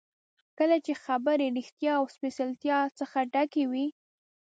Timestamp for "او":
1.99-2.05